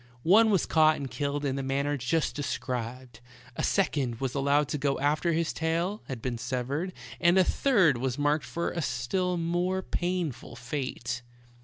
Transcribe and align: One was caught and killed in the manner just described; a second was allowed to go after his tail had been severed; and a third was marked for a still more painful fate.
One 0.23 0.49
was 0.49 0.65
caught 0.65 0.95
and 0.95 1.11
killed 1.11 1.45
in 1.45 1.57
the 1.57 1.61
manner 1.61 1.95
just 1.95 2.33
described; 2.33 3.19
a 3.55 3.61
second 3.61 4.15
was 4.19 4.33
allowed 4.33 4.67
to 4.69 4.79
go 4.79 4.97
after 4.99 5.31
his 5.31 5.53
tail 5.53 6.01
had 6.07 6.23
been 6.23 6.39
severed; 6.39 6.91
and 7.19 7.37
a 7.37 7.43
third 7.43 7.99
was 7.99 8.17
marked 8.17 8.45
for 8.45 8.71
a 8.71 8.81
still 8.81 9.37
more 9.37 9.83
painful 9.83 10.55
fate. 10.55 11.21